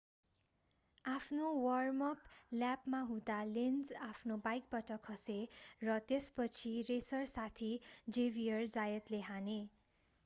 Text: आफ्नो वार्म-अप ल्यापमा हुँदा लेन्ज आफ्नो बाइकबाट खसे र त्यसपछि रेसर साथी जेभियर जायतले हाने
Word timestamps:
आफ्नो 1.05 1.49
वार्म-अप 1.57 2.23
ल्यापमा 2.53 3.01
हुँदा 3.09 3.35
लेन्ज 3.49 3.93
आफ्नो 4.07 4.37
बाइकबाट 4.43 4.97
खसे 5.03 5.37
र 5.83 5.99
त्यसपछि 6.07 6.73
रेसर 6.89 7.31
साथी 7.31 7.71
जेभियर 8.11 8.67
जायतले 8.73 9.21
हाने 9.29 9.59